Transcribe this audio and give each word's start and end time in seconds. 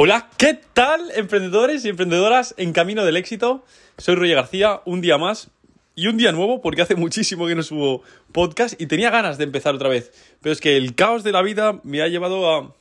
Hola, 0.00 0.28
¿qué 0.36 0.56
tal 0.74 1.10
emprendedores 1.16 1.84
y 1.84 1.88
emprendedoras 1.88 2.54
en 2.56 2.72
camino 2.72 3.04
del 3.04 3.16
éxito? 3.16 3.64
Soy 3.96 4.14
Roger 4.14 4.36
García, 4.36 4.80
un 4.84 5.00
día 5.00 5.18
más 5.18 5.50
y 5.96 6.06
un 6.06 6.16
día 6.16 6.30
nuevo 6.30 6.60
porque 6.60 6.82
hace 6.82 6.94
muchísimo 6.94 7.48
que 7.48 7.56
no 7.56 7.64
subo 7.64 8.04
podcast 8.30 8.80
y 8.80 8.86
tenía 8.86 9.10
ganas 9.10 9.38
de 9.38 9.44
empezar 9.44 9.74
otra 9.74 9.88
vez. 9.88 10.12
Pero 10.40 10.52
es 10.52 10.60
que 10.60 10.76
el 10.76 10.94
caos 10.94 11.24
de 11.24 11.32
la 11.32 11.42
vida 11.42 11.80
me 11.82 12.00
ha 12.00 12.06
llevado 12.06 12.48
a 12.48 12.72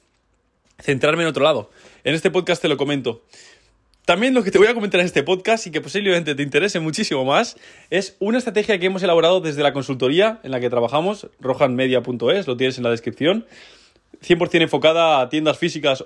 centrarme 0.80 1.24
en 1.24 1.30
otro 1.30 1.44
lado. 1.44 1.72
En 2.04 2.14
este 2.14 2.30
podcast 2.30 2.62
te 2.62 2.68
lo 2.68 2.78
comento. 2.78 3.24
También 4.06 4.36
lo 4.36 4.44
que 4.44 4.52
te 4.52 4.60
voy 4.60 4.68
a 4.68 4.76
comentar 4.76 5.00
en 5.00 5.08
este 5.08 5.24
podcast 5.24 5.66
y 5.66 5.72
que 5.72 5.82
posiblemente 5.82 6.36
te 6.36 6.44
interese 6.44 6.80
muchísimo 6.80 7.26
más 7.26 7.58
es 7.90 8.16
una 8.20 8.38
estrategia 8.38 8.78
que 8.78 8.86
hemos 8.86 9.02
elaborado 9.02 9.42
desde 9.42 9.64
la 9.64 9.74
consultoría 9.74 10.40
en 10.44 10.52
la 10.52 10.60
que 10.60 10.70
trabajamos, 10.70 11.26
rojanmedia.es, 11.40 12.46
lo 12.46 12.58
tienes 12.58 12.78
en 12.78 12.84
la 12.84 12.92
descripción, 12.92 13.48
100% 14.22 14.62
enfocada 14.62 15.20
a 15.20 15.30
tiendas 15.30 15.58
físicas 15.58 16.06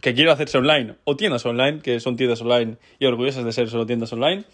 que 0.00 0.14
quieren 0.14 0.32
hacerse 0.32 0.58
online 0.58 0.94
o 1.04 1.16
tiendas 1.16 1.44
online, 1.46 1.80
que 1.80 2.00
son 2.00 2.16
tiendas 2.16 2.40
online 2.40 2.76
y 2.98 3.06
orgullosas 3.06 3.44
de 3.44 3.52
ser 3.52 3.68
solo 3.68 3.86
tiendas 3.86 4.12
online, 4.12 4.44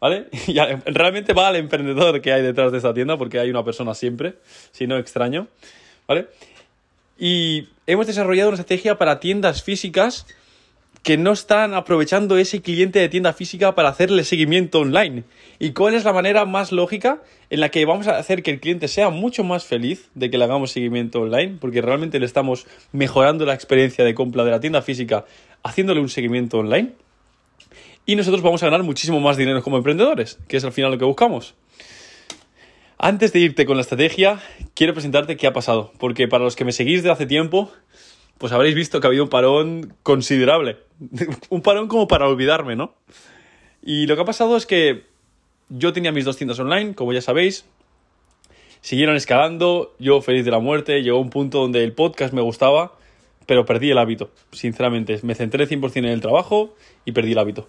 ¿vale? 0.00 0.26
Y 0.46 0.54
realmente 0.86 1.32
va 1.32 1.48
al 1.48 1.56
emprendedor 1.56 2.20
que 2.20 2.32
hay 2.32 2.42
detrás 2.42 2.72
de 2.72 2.78
esta 2.78 2.94
tienda 2.94 3.16
porque 3.16 3.38
hay 3.38 3.50
una 3.50 3.64
persona 3.64 3.94
siempre, 3.94 4.34
si 4.72 4.86
no 4.86 4.96
extraño, 4.98 5.48
¿vale? 6.06 6.26
Y 7.18 7.68
hemos 7.86 8.06
desarrollado 8.06 8.50
una 8.50 8.60
estrategia 8.60 8.96
para 8.96 9.18
tiendas 9.18 9.62
físicas 9.62 10.26
que 11.02 11.16
no 11.16 11.32
están 11.32 11.74
aprovechando 11.74 12.36
ese 12.36 12.60
cliente 12.60 12.98
de 12.98 13.08
tienda 13.08 13.32
física 13.32 13.74
para 13.74 13.88
hacerle 13.88 14.24
seguimiento 14.24 14.80
online. 14.80 15.24
¿Y 15.58 15.72
cuál 15.72 15.94
es 15.94 16.04
la 16.04 16.12
manera 16.12 16.44
más 16.44 16.72
lógica 16.72 17.22
en 17.50 17.60
la 17.60 17.70
que 17.70 17.84
vamos 17.84 18.08
a 18.08 18.18
hacer 18.18 18.42
que 18.42 18.50
el 18.50 18.60
cliente 18.60 18.88
sea 18.88 19.10
mucho 19.10 19.44
más 19.44 19.64
feliz 19.64 20.10
de 20.14 20.30
que 20.30 20.38
le 20.38 20.44
hagamos 20.44 20.72
seguimiento 20.72 21.20
online? 21.20 21.56
Porque 21.60 21.80
realmente 21.80 22.18
le 22.18 22.26
estamos 22.26 22.66
mejorando 22.92 23.46
la 23.46 23.54
experiencia 23.54 24.04
de 24.04 24.14
compra 24.14 24.44
de 24.44 24.50
la 24.50 24.60
tienda 24.60 24.82
física 24.82 25.24
haciéndole 25.62 26.00
un 26.00 26.08
seguimiento 26.08 26.58
online. 26.58 26.92
Y 28.06 28.16
nosotros 28.16 28.42
vamos 28.42 28.62
a 28.62 28.66
ganar 28.66 28.82
muchísimo 28.82 29.20
más 29.20 29.36
dinero 29.36 29.62
como 29.62 29.76
emprendedores, 29.76 30.38
que 30.48 30.56
es 30.56 30.64
al 30.64 30.72
final 30.72 30.92
lo 30.92 30.98
que 30.98 31.04
buscamos. 31.04 31.54
Antes 32.96 33.32
de 33.32 33.38
irte 33.38 33.64
con 33.64 33.76
la 33.76 33.82
estrategia, 33.82 34.40
quiero 34.74 34.92
presentarte 34.92 35.36
qué 35.36 35.46
ha 35.46 35.52
pasado, 35.52 35.92
porque 35.98 36.26
para 36.26 36.42
los 36.42 36.56
que 36.56 36.64
me 36.64 36.72
seguís 36.72 37.02
de 37.02 37.10
hace 37.10 37.26
tiempo, 37.26 37.70
pues 38.38 38.52
habréis 38.52 38.74
visto 38.74 39.00
que 39.00 39.06
ha 39.06 39.10
habido 39.10 39.24
un 39.24 39.30
parón 39.30 39.94
considerable. 40.02 40.87
un 41.50 41.62
parón 41.62 41.88
como 41.88 42.08
para 42.08 42.28
olvidarme, 42.28 42.76
¿no? 42.76 42.94
Y 43.82 44.06
lo 44.06 44.16
que 44.16 44.22
ha 44.22 44.24
pasado 44.24 44.56
es 44.56 44.66
que 44.66 45.04
yo 45.68 45.92
tenía 45.92 46.12
mis 46.12 46.24
dos 46.24 46.36
tiendas 46.36 46.58
online, 46.58 46.94
como 46.94 47.12
ya 47.12 47.20
sabéis. 47.20 47.66
Siguieron 48.80 49.16
escalando, 49.16 49.94
yo 49.98 50.20
feliz 50.20 50.44
de 50.44 50.50
la 50.50 50.60
muerte, 50.60 51.02
llegó 51.02 51.18
un 51.20 51.30
punto 51.30 51.60
donde 51.60 51.84
el 51.84 51.92
podcast 51.92 52.32
me 52.32 52.42
gustaba, 52.42 52.92
pero 53.46 53.64
perdí 53.64 53.90
el 53.90 53.98
hábito, 53.98 54.30
sinceramente. 54.52 55.20
Me 55.22 55.34
centré 55.34 55.66
100% 55.68 55.96
en 55.96 56.04
el 56.06 56.20
trabajo 56.20 56.74
y 57.04 57.12
perdí 57.12 57.32
el 57.32 57.38
hábito. 57.38 57.68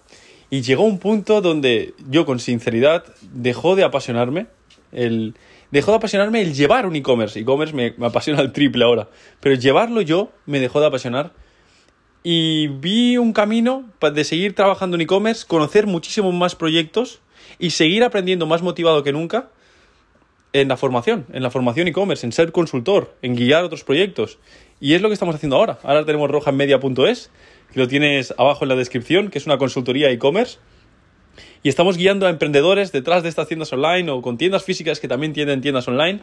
Y 0.50 0.62
llegó 0.62 0.84
un 0.84 0.98
punto 0.98 1.40
donde 1.40 1.94
yo 2.08 2.26
con 2.26 2.40
sinceridad 2.40 3.04
dejó 3.32 3.76
de 3.76 3.84
apasionarme 3.84 4.46
el, 4.92 5.34
dejó 5.70 5.92
de 5.92 5.98
apasionarme 5.98 6.42
el 6.42 6.54
llevar 6.54 6.86
un 6.86 6.96
e-commerce. 6.96 7.38
E-commerce 7.38 7.74
me, 7.74 7.94
apasiona 8.04 8.40
el 8.40 8.52
triple 8.52 8.84
ahora. 8.84 9.08
Pero 9.40 9.54
llevarlo 9.54 10.00
yo 10.02 10.30
me 10.46 10.60
dejó 10.60 10.80
de 10.80 10.86
apasionar. 10.86 11.32
Y 12.22 12.68
vi 12.68 13.16
un 13.16 13.32
camino 13.32 13.84
de 14.00 14.24
seguir 14.24 14.54
trabajando 14.54 14.96
en 14.96 15.02
e-commerce, 15.02 15.46
conocer 15.46 15.86
muchísimos 15.86 16.34
más 16.34 16.54
proyectos 16.54 17.20
y 17.58 17.70
seguir 17.70 18.04
aprendiendo 18.04 18.46
más 18.46 18.62
motivado 18.62 19.02
que 19.02 19.12
nunca 19.12 19.48
en 20.52 20.68
la 20.68 20.76
formación, 20.76 21.26
en 21.32 21.42
la 21.42 21.50
formación 21.50 21.88
e-commerce, 21.88 22.26
en 22.26 22.32
ser 22.32 22.52
consultor, 22.52 23.16
en 23.22 23.36
guiar 23.36 23.64
otros 23.64 23.84
proyectos. 23.84 24.38
Y 24.80 24.94
es 24.94 25.02
lo 25.02 25.08
que 25.08 25.14
estamos 25.14 25.34
haciendo 25.34 25.56
ahora. 25.56 25.78
Ahora 25.82 26.04
tenemos 26.04 26.30
rojamedia.es, 26.30 27.30
que 27.72 27.80
lo 27.80 27.88
tienes 27.88 28.34
abajo 28.36 28.64
en 28.64 28.68
la 28.68 28.76
descripción, 28.76 29.30
que 29.30 29.38
es 29.38 29.46
una 29.46 29.58
consultoría 29.58 30.10
e-commerce 30.10 30.58
y 31.62 31.68
estamos 31.68 31.96
guiando 31.96 32.26
a 32.26 32.30
emprendedores 32.30 32.92
detrás 32.92 33.22
de 33.22 33.28
estas 33.28 33.46
tiendas 33.46 33.72
online 33.72 34.10
o 34.10 34.22
con 34.22 34.38
tiendas 34.38 34.64
físicas 34.64 35.00
que 35.00 35.08
también 35.08 35.32
tienen 35.32 35.60
tiendas 35.60 35.86
online 35.88 36.20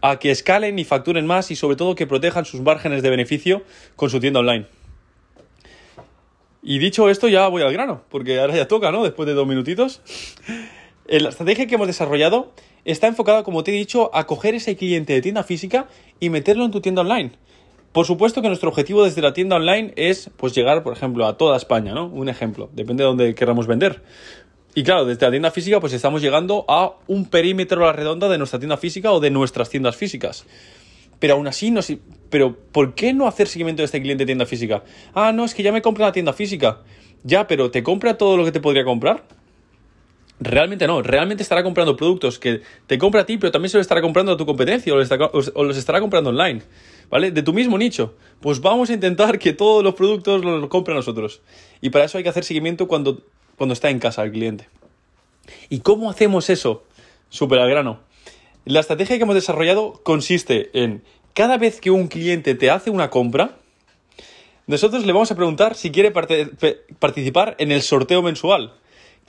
a 0.00 0.18
que 0.18 0.30
escalen 0.30 0.78
y 0.78 0.84
facturen 0.84 1.26
más 1.26 1.50
y 1.50 1.56
sobre 1.56 1.76
todo 1.76 1.94
que 1.94 2.06
protejan 2.06 2.44
sus 2.44 2.60
márgenes 2.60 3.02
de 3.02 3.10
beneficio 3.10 3.62
con 3.96 4.10
su 4.10 4.20
tienda 4.20 4.40
online. 4.40 4.66
Y 6.70 6.78
dicho 6.80 7.08
esto 7.08 7.28
ya 7.28 7.48
voy 7.48 7.62
al 7.62 7.72
grano, 7.72 8.02
porque 8.10 8.38
ahora 8.38 8.54
ya 8.54 8.68
toca, 8.68 8.92
¿no? 8.92 9.02
Después 9.02 9.26
de 9.26 9.32
dos 9.32 9.46
minutitos. 9.46 10.02
La 11.06 11.30
estrategia 11.30 11.66
que 11.66 11.76
hemos 11.76 11.86
desarrollado 11.86 12.52
está 12.84 13.06
enfocada, 13.06 13.42
como 13.42 13.64
te 13.64 13.70
he 13.70 13.74
dicho, 13.74 14.10
a 14.12 14.26
coger 14.26 14.54
ese 14.54 14.76
cliente 14.76 15.14
de 15.14 15.22
tienda 15.22 15.42
física 15.44 15.88
y 16.20 16.28
meterlo 16.28 16.66
en 16.66 16.70
tu 16.70 16.82
tienda 16.82 17.00
online. 17.00 17.30
Por 17.92 18.04
supuesto 18.04 18.42
que 18.42 18.48
nuestro 18.48 18.68
objetivo 18.68 19.02
desde 19.02 19.22
la 19.22 19.32
tienda 19.32 19.56
online 19.56 19.94
es 19.96 20.30
pues 20.36 20.54
llegar, 20.54 20.82
por 20.82 20.92
ejemplo, 20.92 21.24
a 21.24 21.38
toda 21.38 21.56
España, 21.56 21.94
¿no? 21.94 22.04
Un 22.04 22.28
ejemplo, 22.28 22.68
depende 22.74 23.02
de 23.02 23.06
dónde 23.06 23.34
queramos 23.34 23.66
vender. 23.66 24.02
Y 24.74 24.82
claro, 24.82 25.06
desde 25.06 25.24
la 25.24 25.30
tienda 25.30 25.50
física 25.50 25.80
pues 25.80 25.94
estamos 25.94 26.20
llegando 26.20 26.66
a 26.68 26.96
un 27.06 27.30
perímetro 27.30 27.82
a 27.82 27.86
la 27.86 27.92
redonda 27.94 28.28
de 28.28 28.36
nuestra 28.36 28.58
tienda 28.58 28.76
física 28.76 29.10
o 29.12 29.20
de 29.20 29.30
nuestras 29.30 29.70
tiendas 29.70 29.96
físicas. 29.96 30.44
Pero 31.18 31.34
aún 31.34 31.46
así, 31.46 31.70
no 31.70 31.80
pero 32.30 32.54
¿por 32.56 32.94
qué 32.94 33.12
no 33.12 33.26
hacer 33.26 33.48
seguimiento 33.48 33.82
de 33.82 33.86
este 33.86 34.02
cliente 34.02 34.22
de 34.22 34.26
tienda 34.26 34.46
física? 34.46 34.84
Ah, 35.14 35.32
no, 35.32 35.44
es 35.44 35.54
que 35.54 35.62
ya 35.62 35.72
me 35.72 35.82
compra 35.82 36.06
la 36.06 36.12
tienda 36.12 36.32
física. 36.32 36.80
Ya, 37.24 37.46
pero 37.46 37.70
¿te 37.70 37.82
compra 37.82 38.18
todo 38.18 38.36
lo 38.36 38.44
que 38.44 38.52
te 38.52 38.60
podría 38.60 38.84
comprar? 38.84 39.24
Realmente 40.40 40.86
no, 40.86 41.02
realmente 41.02 41.42
estará 41.42 41.64
comprando 41.64 41.96
productos 41.96 42.38
que 42.38 42.60
te 42.86 42.98
compra 42.98 43.22
a 43.22 43.26
ti, 43.26 43.38
pero 43.38 43.50
también 43.50 43.70
se 43.70 43.76
lo 43.78 43.80
estará 43.80 44.00
comprando 44.00 44.32
a 44.32 44.36
tu 44.36 44.46
competencia 44.46 44.92
o, 44.94 44.98
o 44.98 45.64
los 45.64 45.76
estará 45.76 46.00
comprando 46.00 46.30
online, 46.30 46.62
¿vale? 47.10 47.32
De 47.32 47.42
tu 47.42 47.52
mismo 47.52 47.76
nicho. 47.76 48.14
Pues 48.40 48.60
vamos 48.60 48.90
a 48.90 48.92
intentar 48.92 49.38
que 49.38 49.52
todos 49.52 49.82
los 49.82 49.94
productos 49.94 50.44
los 50.44 50.68
compren 50.68 50.96
nosotros. 50.96 51.40
Y 51.80 51.90
para 51.90 52.04
eso 52.04 52.18
hay 52.18 52.24
que 52.24 52.30
hacer 52.30 52.44
seguimiento 52.44 52.86
cuando 52.86 53.22
cuando 53.58 53.74
está 53.74 53.90
en 53.90 53.98
casa 53.98 54.22
el 54.22 54.32
cliente. 54.32 54.68
¿Y 55.68 55.80
cómo 55.80 56.08
hacemos 56.08 56.48
eso? 56.48 56.84
Súper 57.28 57.58
al 57.58 57.68
grano. 57.68 58.00
La 58.68 58.80
estrategia 58.80 59.16
que 59.16 59.22
hemos 59.22 59.34
desarrollado 59.34 59.98
consiste 60.02 60.68
en 60.74 61.02
cada 61.32 61.56
vez 61.56 61.80
que 61.80 61.90
un 61.90 62.06
cliente 62.06 62.54
te 62.54 62.70
hace 62.70 62.90
una 62.90 63.08
compra, 63.08 63.56
nosotros 64.66 65.06
le 65.06 65.14
vamos 65.14 65.30
a 65.30 65.36
preguntar 65.36 65.74
si 65.74 65.90
quiere 65.90 66.10
participar 66.10 67.56
en 67.58 67.72
el 67.72 67.80
sorteo 67.80 68.20
mensual. 68.20 68.74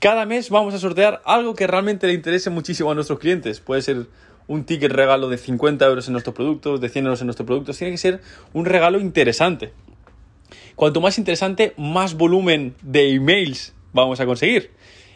Cada 0.02 0.26
mes 0.26 0.50
vamos 0.50 0.74
a 0.74 0.78
sortear 0.78 1.22
algo 1.24 1.56
que 1.56 1.68
realmente 1.68 2.06
le 2.06 2.16
interese 2.16 2.50
muchísimo 2.50 2.92
a 2.92 2.96
nuestros 2.96 3.18
clientes. 3.20 3.62
Puede 3.62 3.82
ser 3.82 4.08
un 4.48 4.66
ticket 4.66 4.92
regalo 4.92 5.30
de 5.30 5.38
50 5.38 5.86
euros 5.86 6.08
en 6.08 6.12
nuestros 6.12 6.36
productos, 6.36 6.82
de 6.82 6.90
100 6.90 7.06
euros 7.06 7.22
en 7.22 7.28
nuestros 7.28 7.48
productos. 7.48 7.78
Tiene 7.78 7.92
que 7.92 7.98
ser 7.98 8.20
un 8.52 8.66
regalo 8.66 9.00
interesante. 9.00 9.72
Cuanto 10.76 11.00
más 11.00 11.18
interesante, 11.18 11.74
más 11.78 12.16
volumen 12.16 12.76
de 12.82 13.14
emails 13.14 13.74
vamos 13.94 14.20
a 14.20 14.26
conseguir. 14.26 14.72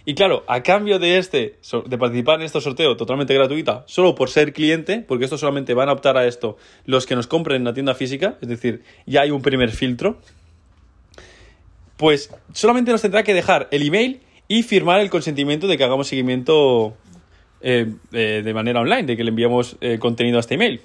Y 0.06 0.16
claro, 0.16 0.44
a 0.48 0.64
cambio 0.64 1.00
de 1.00 1.18
este, 1.18 1.60
de 1.86 1.98
participar 1.98 2.40
en 2.40 2.46
este 2.46 2.60
sorteo 2.60 2.98
totalmente 2.98 3.34
gratuita, 3.34 3.84
solo 3.88 4.16
por 4.16 4.30
ser 4.30 4.52
cliente, 4.52 5.00
porque 5.00 5.24
esto 5.24 5.38
solamente 5.38 5.74
van 5.74 5.88
a 5.88 5.94
optar 5.94 6.18
a 6.18 6.28
esto 6.28 6.58
los 6.86 7.06
que 7.06 7.16
nos 7.16 7.28
compren 7.28 7.58
en 7.58 7.64
la 7.64 7.74
tienda 7.74 7.96
física, 7.96 8.38
es 8.42 8.50
decir, 8.50 8.84
ya 9.06 9.22
hay 9.22 9.32
un 9.32 9.42
primer 9.42 9.72
filtro, 9.72 10.18
pues 11.96 12.36
solamente 12.52 12.92
nos 12.92 13.02
tendrá 13.02 13.24
que 13.24 13.34
dejar 13.34 13.70
el 13.72 13.88
email 13.88 14.20
y 14.50 14.64
firmar 14.64 15.00
el 15.00 15.10
consentimiento 15.10 15.68
de 15.68 15.78
que 15.78 15.86
hagamos 15.86 16.08
seguimiento 16.08 16.98
eh, 17.62 17.94
eh, 18.12 18.42
de 18.44 18.54
manera 18.54 18.82
online, 18.82 19.04
de 19.04 19.16
que 19.16 19.24
le 19.24 19.30
enviamos 19.30 19.78
eh, 19.80 20.00
contenido 20.00 20.36
a 20.36 20.42
este 20.42 20.56
email. 20.56 20.82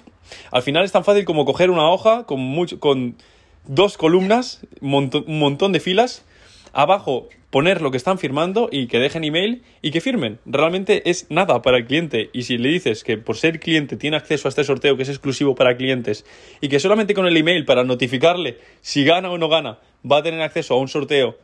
Al 0.49 0.61
final 0.61 0.85
es 0.85 0.93
tan 0.93 1.03
fácil 1.03 1.25
como 1.25 1.43
coger 1.43 1.71
una 1.71 1.89
hoja 1.89 2.23
con, 2.23 2.39
mucho, 2.39 2.79
con 2.79 3.17
dos 3.65 3.97
columnas, 3.97 4.61
un 4.79 5.11
montón 5.39 5.73
de 5.73 5.81
filas, 5.81 6.23
abajo 6.71 7.27
poner 7.49 7.81
lo 7.81 7.91
que 7.91 7.97
están 7.97 8.19
firmando 8.19 8.69
y 8.71 8.87
que 8.87 8.99
dejen 8.99 9.23
email 9.23 9.63
y 9.81 9.91
que 9.91 10.01
firmen. 10.01 10.39
Realmente 10.45 11.09
es 11.09 11.27
nada 11.29 11.61
para 11.61 11.77
el 11.77 11.85
cliente. 11.85 12.29
Y 12.33 12.43
si 12.43 12.57
le 12.57 12.69
dices 12.69 13.03
que 13.03 13.17
por 13.17 13.37
ser 13.37 13.59
cliente 13.59 13.97
tiene 13.97 14.17
acceso 14.17 14.47
a 14.47 14.49
este 14.49 14.63
sorteo 14.63 14.97
que 14.97 15.03
es 15.03 15.09
exclusivo 15.09 15.55
para 15.55 15.75
clientes 15.75 16.25
y 16.61 16.69
que 16.69 16.79
solamente 16.79 17.13
con 17.13 17.25
el 17.25 17.37
email 17.37 17.65
para 17.65 17.83
notificarle 17.83 18.57
si 18.81 19.03
gana 19.03 19.31
o 19.31 19.37
no 19.37 19.49
gana 19.49 19.79
va 20.09 20.17
a 20.17 20.23
tener 20.23 20.41
acceso 20.41 20.75
a 20.75 20.77
un 20.77 20.87
sorteo 20.87 21.37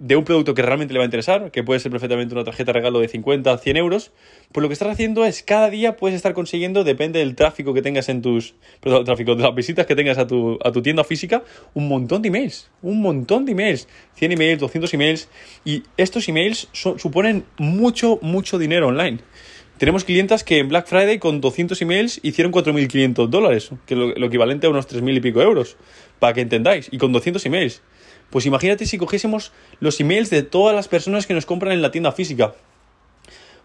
de 0.00 0.16
un 0.16 0.24
producto 0.24 0.54
que 0.54 0.62
realmente 0.62 0.94
le 0.94 0.98
va 0.98 1.04
a 1.04 1.08
interesar, 1.08 1.50
que 1.50 1.62
puede 1.62 1.78
ser 1.78 1.92
perfectamente 1.92 2.34
una 2.34 2.42
tarjeta 2.42 2.72
de 2.72 2.78
regalo 2.78 3.00
de 3.00 3.08
50, 3.08 3.58
100 3.58 3.76
euros, 3.76 4.12
pues 4.50 4.62
lo 4.62 4.68
que 4.68 4.72
estás 4.72 4.88
haciendo 4.88 5.26
es 5.26 5.42
cada 5.42 5.68
día 5.68 5.98
puedes 5.98 6.16
estar 6.16 6.32
consiguiendo, 6.32 6.84
depende 6.84 7.18
del 7.18 7.36
tráfico 7.36 7.74
que 7.74 7.82
tengas 7.82 8.08
en 8.08 8.22
tus, 8.22 8.54
perdón, 8.80 9.04
tráfico, 9.04 9.34
de 9.34 9.42
las 9.42 9.54
visitas 9.54 9.84
que 9.84 9.94
tengas 9.94 10.16
a 10.16 10.26
tu, 10.26 10.58
a 10.64 10.72
tu 10.72 10.80
tienda 10.80 11.04
física, 11.04 11.42
un 11.74 11.86
montón 11.86 12.22
de 12.22 12.28
emails, 12.28 12.70
un 12.80 13.02
montón 13.02 13.44
de 13.44 13.52
emails, 13.52 13.88
100 14.14 14.32
emails, 14.32 14.60
200 14.60 14.94
emails, 14.94 15.28
y 15.66 15.82
estos 15.98 16.26
emails 16.30 16.70
suponen 16.72 17.44
mucho, 17.58 18.18
mucho 18.22 18.58
dinero 18.58 18.88
online. 18.88 19.18
Tenemos 19.76 20.04
clientes 20.04 20.44
que 20.44 20.58
en 20.58 20.68
Black 20.68 20.86
Friday 20.86 21.18
con 21.18 21.42
200 21.42 21.80
emails 21.82 22.20
hicieron 22.22 22.54
4.500 22.54 23.28
dólares, 23.28 23.70
que 23.84 23.92
es 23.92 24.00
lo, 24.00 24.14
lo 24.14 24.26
equivalente 24.26 24.66
a 24.66 24.70
unos 24.70 24.88
3.000 24.88 25.18
y 25.18 25.20
pico 25.20 25.42
euros, 25.42 25.76
para 26.18 26.32
que 26.32 26.40
entendáis, 26.40 26.88
y 26.90 26.96
con 26.96 27.12
200 27.12 27.44
emails. 27.44 27.82
Pues 28.30 28.46
imagínate 28.46 28.86
si 28.86 28.96
cogiésemos 28.98 29.52
los 29.80 30.00
emails 30.00 30.30
de 30.30 30.42
todas 30.42 30.74
las 30.74 30.88
personas 30.88 31.26
que 31.26 31.34
nos 31.34 31.46
compran 31.46 31.72
en 31.72 31.82
la 31.82 31.90
tienda 31.90 32.12
física. 32.12 32.54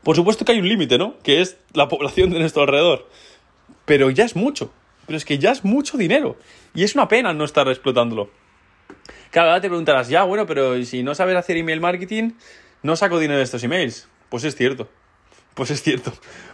Por 0.03 0.15
supuesto 0.15 0.45
que 0.45 0.51
hay 0.51 0.59
un 0.59 0.67
límite, 0.67 0.97
¿no? 0.97 1.17
Que 1.23 1.41
es 1.41 1.57
la 1.73 1.87
población 1.87 2.31
de 2.31 2.39
nuestro 2.39 2.63
alrededor. 2.63 3.07
Pero 3.85 4.09
ya 4.09 4.25
es 4.25 4.35
mucho. 4.35 4.71
Pero 5.05 5.17
es 5.17 5.25
que 5.25 5.37
ya 5.37 5.51
es 5.51 5.63
mucho 5.63 5.97
dinero. 5.97 6.37
Y 6.73 6.83
es 6.83 6.95
una 6.95 7.07
pena 7.07 7.33
no 7.33 7.45
estar 7.45 7.67
explotándolo. 7.67 8.29
Claro, 9.31 9.49
ahora 9.49 9.61
te 9.61 9.67
preguntarás, 9.67 10.07
ya, 10.09 10.23
bueno, 10.23 10.45
pero 10.45 10.83
si 10.83 11.03
no 11.03 11.13
sabes 11.13 11.35
hacer 11.35 11.57
email 11.57 11.81
marketing, 11.81 12.31
no 12.83 12.95
saco 12.95 13.19
dinero 13.19 13.37
de 13.37 13.43
estos 13.43 13.63
emails. 13.63 14.07
Pues 14.29 14.43
es 14.43 14.55
cierto. 14.55 14.89
Pues 15.53 15.71
es 15.71 15.81
cierto. 15.81 16.13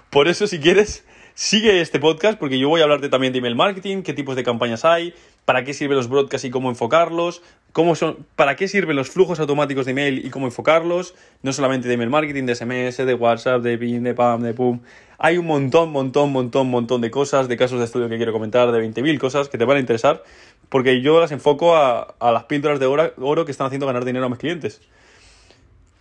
Por 0.10 0.28
eso, 0.28 0.48
si 0.48 0.60
quieres, 0.60 1.06
sigue 1.42 1.82
este 1.82 2.00
podcast, 2.00 2.38
porque 2.38 2.60
yo 2.60 2.70
voy 2.70 2.82
a 2.82 2.84
hablarte 2.84 3.10
también 3.10 3.34
de 3.34 3.40
email 3.40 3.56
marketing, 3.56 4.04
qué 4.04 4.14
tipos 4.14 4.36
de 4.36 4.44
campañas 4.44 4.86
hay, 4.86 5.16
para 5.44 5.64
qué 5.64 5.74
sirven 5.74 5.98
los 5.98 6.08
broadcasts 6.08 6.46
y 6.46 6.52
cómo 6.52 6.70
enfocarlos, 6.70 7.42
cómo 7.74 7.96
son, 7.96 8.28
para 8.36 8.56
qué 8.56 8.68
sirven 8.68 8.96
los 8.96 9.10
flujos 9.10 9.40
automáticos 9.40 9.86
de 9.86 9.92
email 9.94 10.24
y 10.24 10.30
cómo 10.30 10.46
enfocarlos, 10.46 11.16
no 11.42 11.52
solamente 11.52 11.88
de 11.88 11.96
email 11.96 12.12
marketing, 12.12 12.46
de 12.46 12.54
SMS, 12.54 12.98
de 12.98 13.14
WhatsApp, 13.16 13.64
de 13.64 13.76
PIN, 13.76 14.04
de 14.04 14.14
PAM, 14.14 14.44
de 14.44 14.54
PUM. 14.54 14.82
Hay 15.18 15.40
un 15.40 15.48
montón, 15.48 15.92
montón, 15.92 16.32
montón, 16.32 16.70
montón 16.70 17.02
de 17.02 17.10
cosas, 17.10 17.48
de 17.48 17.58
casos 17.58 17.80
de 17.80 17.86
estudio 17.86 18.08
que 18.08 18.18
quiero 18.18 18.34
comentar, 18.34 18.72
de 18.72 18.80
20.000 18.80 19.18
cosas 19.18 19.50
que 19.50 19.58
te 19.58 19.66
van 19.66 19.78
a 19.78 19.80
interesar, 19.80 20.24
porque 20.70 21.02
yo 21.02 21.20
las 21.20 21.32
enfoco 21.32 21.76
a, 21.76 22.14
las 22.20 22.44
píldoras 22.44 22.80
de 22.80 22.86
oro, 22.86 23.14
oro 23.18 23.46
que 23.46 23.52
están 23.52 23.66
haciendo 23.66 23.88
ganar 23.88 24.06
dinero 24.06 24.28
a 24.28 24.30
mis 24.30 24.38
clientes. 24.38 24.80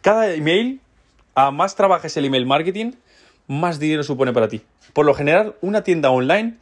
Cada 0.02 0.34
email, 0.34 0.82
a 1.34 1.50
más 1.50 1.76
trabajes 1.76 2.14
el 2.18 2.26
email 2.26 2.44
marketing, 2.44 2.92
más 3.48 3.80
dinero 3.80 4.02
supone 4.02 4.34
para 4.34 4.46
ti. 4.46 4.60
Por 4.92 5.06
lo 5.06 5.14
general, 5.14 5.54
una 5.60 5.82
tienda 5.82 6.10
online 6.10 6.56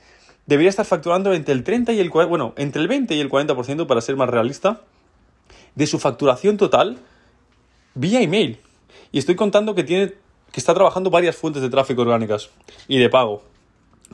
debería 0.46 0.70
estar 0.70 0.86
facturando 0.86 1.34
entre 1.34 1.54
el 1.54 1.64
30 1.64 1.92
y 1.92 2.00
el 2.00 2.10
bueno, 2.10 2.54
entre 2.56 2.80
el 2.80 2.88
20 2.88 3.14
y 3.14 3.20
el 3.20 3.30
40% 3.30 3.86
para 3.86 4.00
ser 4.00 4.16
más 4.16 4.28
realista 4.28 4.80
de 5.74 5.86
su 5.86 5.98
facturación 5.98 6.56
total 6.56 6.98
vía 7.94 8.20
email. 8.20 8.58
Y 9.12 9.18
estoy 9.18 9.36
contando 9.36 9.74
que 9.74 9.84
tiene 9.84 10.14
que 10.52 10.60
está 10.60 10.74
trabajando 10.74 11.10
varias 11.10 11.36
fuentes 11.36 11.62
de 11.62 11.68
tráfico 11.68 12.02
orgánicas 12.02 12.50
y 12.86 12.98
de 12.98 13.08
pago. 13.10 13.42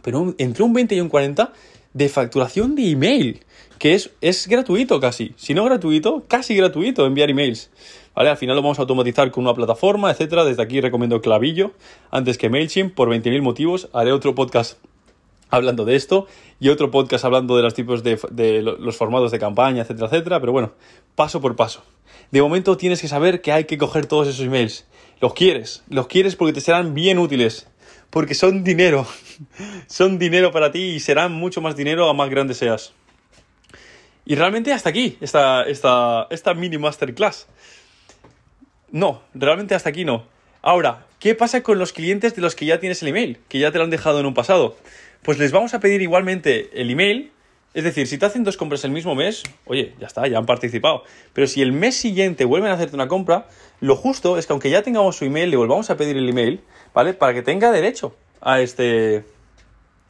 Pero 0.03 0.35
entre 0.39 0.65
un 0.65 0.73
20 0.73 0.95
y 0.97 1.01
un 1.01 1.09
40 1.09 1.53
de 1.95 2.09
facturación 2.09 2.75
de 2.75 2.91
email, 2.91 3.41
que 3.79 3.95
es, 3.95 4.11
es 4.21 4.47
gratuito 4.47 5.01
casi. 5.01 5.33
Si 5.37 5.55
no 5.55 5.65
gratuito, 5.65 6.25
casi 6.29 6.55
gratuito 6.55 7.07
enviar 7.07 7.31
emails. 7.31 7.71
¿Vale? 8.15 8.31
Al 8.31 8.37
final 8.37 8.55
lo 8.55 8.63
vamos 8.63 8.79
a 8.79 8.83
automatizar 8.83 9.31
con 9.31 9.45
una 9.45 9.55
plataforma, 9.55 10.11
etcétera. 10.11 10.45
Desde 10.45 10.63
aquí 10.63 10.81
recomiendo 10.81 11.21
Clavillo 11.21 11.73
antes 12.11 12.39
que 12.39 12.49
MailChimp 12.49 12.95
por 12.95 13.09
20.000 13.09 13.43
motivos. 13.43 13.89
Haré 13.93 14.13
otro 14.13 14.35
podcast 14.35 14.79
hablando 15.51 15.85
de 15.85 15.97
esto 15.97 16.27
y 16.61 16.69
otro 16.69 16.91
podcast 16.91 17.25
hablando 17.25 17.57
de 17.57 17.63
los 17.63 17.75
tipos 17.75 18.03
de, 18.03 18.19
de, 18.31 18.63
los 18.63 18.97
formatos 18.97 19.33
de 19.33 19.39
campaña, 19.39 19.83
etcétera, 19.83 20.07
etcétera. 20.07 20.41
Pero 20.41 20.53
bueno, 20.53 20.73
paso 21.15 21.41
por 21.41 21.57
paso. 21.57 21.83
De 22.31 22.41
momento 22.41 22.77
tienes 22.77 23.01
que 23.01 23.09
saber 23.09 23.41
que 23.41 23.53
hay 23.53 23.65
que 23.65 23.79
coger 23.79 24.07
todos 24.07 24.29
esos 24.29 24.45
emails. 24.45 24.87
Los 25.21 25.35
quieres, 25.35 25.83
los 25.89 26.07
quieres 26.07 26.37
porque 26.37 26.53
te 26.53 26.61
serán 26.61 26.95
bien 26.95 27.19
útiles. 27.19 27.69
Porque 28.15 28.37
son 28.37 28.63
dinero. 28.63 29.09
son 29.89 30.21
dinero 30.21 30.53
para 30.53 30.71
ti 30.71 30.79
y 30.79 31.01
serán 31.01 31.33
mucho 31.33 31.61
más 31.61 31.75
dinero 31.75 32.09
a 32.09 32.15
más 32.15 32.31
grande 32.31 32.55
seas. 32.55 32.93
Y 34.25 34.37
realmente 34.37 34.73
hasta 34.73 34.89
aquí, 34.89 35.19
esta, 35.21 35.65
esta, 35.65 36.29
esta 36.31 36.55
mini 36.55 36.79
masterclass. 36.79 37.49
No, 38.93 39.21
realmente 39.35 39.75
hasta 39.75 39.89
aquí 39.89 40.05
no. 40.05 40.29
Ahora, 40.63 41.09
¿qué 41.19 41.35
pasa 41.35 41.65
con 41.65 41.81
los 41.81 41.93
clientes 41.93 42.37
de 42.37 42.41
los 42.41 42.55
que 42.55 42.67
ya 42.67 42.79
tienes 42.79 43.03
el 43.03 43.09
email? 43.09 43.41
Que 43.49 43.59
ya 43.59 43.73
te 43.73 43.79
lo 43.79 43.85
han 43.85 43.91
dejado 43.91 44.21
en 44.21 44.27
un 44.27 44.35
pasado. 44.35 44.77
Pues 45.23 45.41
les 45.41 45.51
vamos 45.51 45.75
a 45.75 45.81
pedir 45.81 46.01
igualmente 46.01 46.71
el 46.81 46.91
email. 46.93 47.33
Es 47.75 47.83
decir, 47.83 48.07
si 48.07 48.19
te 48.19 48.27
hacen 48.27 48.45
dos 48.45 48.57
compras 48.57 48.85
el 48.85 48.93
mismo 48.93 49.17
mes, 49.17 49.43
oye, 49.65 49.95
ya 50.01 50.07
está, 50.07 50.27
ya 50.29 50.39
han 50.39 50.47
participado. 50.47 51.03
Pero 51.33 51.49
si 51.49 51.61
el 51.61 51.73
mes 51.73 51.97
siguiente 51.97 52.45
vuelven 52.45 52.71
a 52.71 52.75
hacerte 52.75 52.95
una 52.95 53.09
compra, 53.09 53.49
lo 53.81 53.97
justo 53.97 54.39
es 54.39 54.47
que 54.47 54.53
aunque 54.53 54.71
ya 54.71 54.83
tengamos 54.83 55.17
su 55.17 55.25
email, 55.25 55.51
le 55.51 55.57
volvamos 55.57 55.91
a 55.91 55.97
pedir 55.97 56.17
el 56.17 56.29
email, 56.29 56.61
¿vale? 56.95 57.15
Para 57.15 57.35
que 57.35 57.43
tenga 57.43 57.73
derecho 57.73 58.15
a 58.41 58.61
este, 58.61 59.25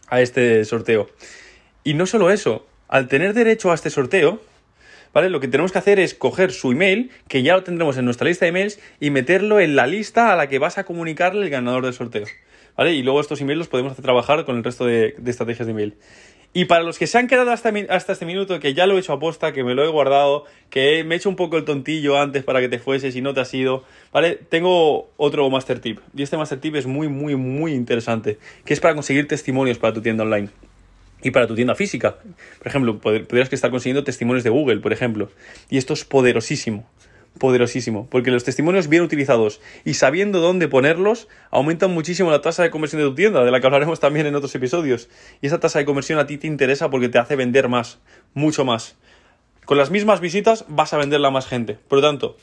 a 0.08 0.20
este 0.20 0.66
sorteo. 0.66 1.08
Y 1.84 1.94
no 1.94 2.04
solo 2.04 2.30
eso, 2.30 2.66
al 2.86 3.08
tener 3.08 3.32
derecho 3.32 3.72
a 3.72 3.74
este 3.74 3.88
sorteo, 3.88 4.40
¿vale? 5.14 5.30
Lo 5.30 5.40
que 5.40 5.48
tenemos 5.48 5.72
que 5.72 5.78
hacer 5.78 5.98
es 5.98 6.12
coger 6.12 6.52
su 6.52 6.72
email, 6.72 7.10
que 7.28 7.42
ya 7.42 7.54
lo 7.54 7.62
tendremos 7.62 7.96
en 7.96 8.04
nuestra 8.04 8.26
lista 8.26 8.44
de 8.44 8.50
emails, 8.50 8.80
y 9.00 9.10
meterlo 9.10 9.60
en 9.60 9.76
la 9.76 9.86
lista 9.86 10.32
a 10.32 10.36
la 10.36 10.48
que 10.48 10.58
vas 10.58 10.76
a 10.76 10.84
comunicarle 10.84 11.44
el 11.44 11.50
ganador 11.50 11.84
del 11.84 11.94
sorteo, 11.94 12.26
¿vale? 12.76 12.92
Y 12.92 13.02
luego 13.02 13.20
estos 13.20 13.40
emails 13.40 13.58
los 13.58 13.68
podemos 13.68 13.92
hacer 13.92 14.04
trabajar 14.04 14.44
con 14.44 14.56
el 14.56 14.64
resto 14.64 14.84
de, 14.84 15.14
estrategias 15.24 15.66
de 15.66 15.72
email. 15.72 15.94
Y 16.56 16.66
para 16.66 16.84
los 16.84 16.98
que 17.00 17.08
se 17.08 17.18
han 17.18 17.26
quedado 17.26 17.50
hasta, 17.50 17.70
este 18.12 18.26
minuto, 18.26 18.60
que 18.60 18.74
ya 18.74 18.86
lo 18.86 18.96
he 18.96 19.00
hecho 19.00 19.12
a 19.12 19.18
posta, 19.18 19.52
que 19.52 19.64
me 19.64 19.74
lo 19.74 19.84
he 19.84 19.88
guardado, 19.88 20.44
que 20.70 21.02
me 21.02 21.16
he 21.16 21.18
hecho 21.18 21.28
un 21.28 21.34
poco 21.34 21.56
el 21.56 21.64
tontillo 21.64 22.20
antes 22.20 22.44
para 22.44 22.60
que 22.60 22.68
te 22.68 22.78
fueses 22.78 23.16
y 23.16 23.22
no 23.22 23.34
te 23.34 23.40
has 23.40 23.52
ido, 23.54 23.82
¿vale? 24.12 24.38
Tengo 24.50 25.08
otro 25.16 25.50
master 25.50 25.80
tip. 25.80 25.98
Y 26.14 26.22
este 26.22 26.36
master 26.36 26.60
tip 26.60 26.76
es 26.76 26.86
muy, 26.86 27.08
muy, 27.08 27.34
muy 27.34 27.72
interesante, 27.72 28.38
que 28.64 28.72
es 28.72 28.78
para 28.78 28.94
conseguir 28.94 29.26
testimonios 29.26 29.78
para 29.78 29.94
tu 29.94 30.00
tienda 30.00 30.22
online 30.22 30.50
y 31.24 31.30
para 31.30 31.48
tu 31.48 31.56
tienda 31.56 31.74
física. 31.74 32.18
Por 32.58 32.68
ejemplo, 32.68 33.00
podrías 33.00 33.48
que 33.48 33.56
estar 33.56 33.70
consiguiendo 33.70 34.04
testimonios 34.04 34.44
de 34.44 34.50
Google, 34.50 34.78
por 34.78 34.92
ejemplo. 34.92 35.30
Y 35.70 35.78
esto 35.78 35.94
es 35.94 36.04
poderosísimo, 36.04 36.88
poderosísimo, 37.38 38.06
porque 38.10 38.30
los 38.30 38.44
testimonios 38.44 38.88
bien 38.88 39.02
utilizados 39.02 39.60
y 39.84 39.94
sabiendo 39.94 40.40
dónde 40.40 40.68
ponerlos 40.68 41.26
aumentan 41.50 41.90
muchísimo 41.90 42.30
la 42.30 42.42
tasa 42.42 42.62
de 42.62 42.70
conversión 42.70 43.02
de 43.02 43.08
tu 43.08 43.14
tienda, 43.14 43.42
de 43.42 43.50
la 43.50 43.60
que 43.60 43.66
hablaremos 43.66 43.98
también 43.98 44.26
en 44.26 44.34
otros 44.34 44.54
episodios. 44.54 45.08
Y 45.40 45.46
esa 45.46 45.58
tasa 45.58 45.78
de 45.78 45.86
conversión 45.86 46.18
a 46.18 46.26
ti 46.26 46.36
te 46.36 46.46
interesa 46.46 46.90
porque 46.90 47.08
te 47.08 47.18
hace 47.18 47.36
vender 47.36 47.68
más, 47.68 47.98
mucho 48.34 48.64
más. 48.66 48.96
Con 49.64 49.78
las 49.78 49.90
mismas 49.90 50.20
visitas 50.20 50.66
vas 50.68 50.92
a 50.92 50.98
venderla 50.98 51.28
a 51.28 51.30
más 51.30 51.46
gente. 51.46 51.78
Por 51.88 52.00
lo 52.00 52.02
tanto, 52.02 52.36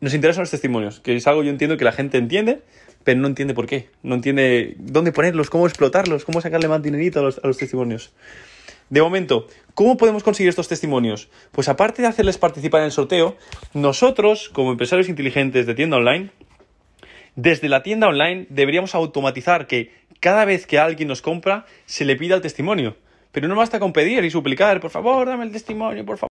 nos 0.00 0.12
interesan 0.12 0.42
los 0.42 0.50
testimonios, 0.50 1.00
que 1.00 1.16
es 1.16 1.26
algo 1.26 1.42
yo 1.42 1.50
entiendo 1.50 1.78
que 1.78 1.84
la 1.84 1.92
gente 1.92 2.18
entiende, 2.18 2.60
pero 3.08 3.20
no 3.20 3.26
entiende 3.26 3.54
por 3.54 3.64
qué. 3.64 3.88
No 4.02 4.16
entiende 4.16 4.74
dónde 4.76 5.12
ponerlos, 5.12 5.48
cómo 5.48 5.66
explotarlos, 5.66 6.26
cómo 6.26 6.42
sacarle 6.42 6.68
más 6.68 6.82
dinerito 6.82 7.20
a 7.20 7.22
los, 7.22 7.56
testimonios. 7.56 8.12
De 8.90 9.00
momento, 9.00 9.46
¿cómo 9.72 9.96
podemos 9.96 10.22
conseguir 10.22 10.50
estos 10.50 10.68
testimonios? 10.68 11.30
Pues 11.50 11.70
aparte 11.70 12.02
de 12.02 12.08
hacerles 12.08 12.36
participar 12.36 12.82
en 12.82 12.84
el 12.84 12.92
sorteo, 12.92 13.38
nosotros, 13.72 14.50
como 14.50 14.72
empresarios 14.72 15.08
inteligentes 15.08 15.64
de 15.64 15.74
tienda 15.74 15.96
online, 15.96 16.28
desde 17.34 17.70
la 17.70 17.82
tienda 17.82 18.08
online 18.08 18.44
deberíamos 18.50 18.94
automatizar 18.94 19.66
que 19.66 19.90
cada 20.20 20.44
vez 20.44 20.66
que 20.66 20.78
alguien 20.78 21.08
nos 21.08 21.22
compra, 21.22 21.64
se 21.86 22.04
le 22.04 22.14
pida 22.14 22.34
el 22.34 22.42
testimonio. 22.42 22.94
Pero 23.32 23.48
no 23.48 23.56
basta 23.56 23.80
con 23.80 23.94
pedir 23.94 24.22
y 24.22 24.30
suplicar, 24.30 24.80
por 24.80 24.90
favor, 24.90 25.28
dame 25.28 25.44
el 25.44 25.52
testimonio, 25.52 26.04
por 26.04 26.18
favor. 26.18 26.28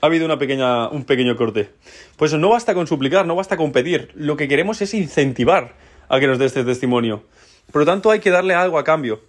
Ha 0.00 0.06
habido 0.06 0.26
una 0.26 0.38
pequeña, 0.38 0.86
un 0.90 1.02
pequeño 1.02 1.34
corte. 1.34 1.70
Pues 2.16 2.32
no 2.34 2.50
basta 2.50 2.72
con 2.72 2.86
suplicar, 2.86 3.26
no 3.26 3.34
basta 3.34 3.56
con 3.56 3.72
pedir. 3.72 4.12
Lo 4.14 4.36
que 4.36 4.46
queremos 4.46 4.80
es 4.80 4.94
incentivar 4.94 5.74
a 6.08 6.20
que 6.20 6.26
nos 6.26 6.38
dé 6.38 6.46
este 6.46 6.64
testimonio. 6.64 7.24
Por 7.72 7.82
lo 7.82 7.86
tanto, 7.86 8.10
hay 8.10 8.20
que 8.20 8.30
darle 8.30 8.54
algo 8.54 8.78
a 8.78 8.84
cambio. 8.84 9.22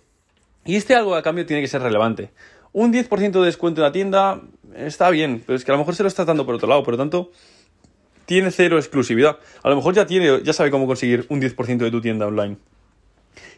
Y 0.66 0.75
este 0.75 0.95
algo 0.95 1.16
a 1.16 1.22
cambio 1.22 1.45
tiene 1.45 1.62
que 1.62 1.68
ser 1.68 1.81
relevante. 1.81 2.31
Un 2.74 2.92
10% 2.92 3.31
de 3.31 3.45
descuento 3.45 3.81
en 3.81 3.83
la 3.83 3.92
tienda 3.92 4.42
está 4.75 5.10
bien, 5.10 5.44
pero 5.45 5.56
es 5.56 5.63
que 5.63 5.72
a 5.72 5.75
lo 5.75 5.80
mejor 5.80 5.95
se 5.95 6.04
lo 6.04 6.10
está 6.10 6.25
dando 6.25 6.45
por 6.45 6.56
otro 6.56 6.68
lado. 6.68 6.83
Por 6.83 6.95
lo 6.95 6.98
tanto, 6.98 7.31
tiene 8.25 8.51
cero 8.51 8.77
exclusividad. 8.77 9.38
A 9.64 9.69
lo 9.69 9.76
mejor 9.76 9.94
ya, 9.94 10.06
tiene, 10.06 10.42
ya 10.44 10.54
sabe 10.54 10.71
cómo 10.71 10.88
conseguir 10.88 11.26
un 11.30 11.42
10% 11.42 11.78
de 11.78 11.92
tu 11.92 12.02
tienda 12.02 12.28
online. 12.28 12.57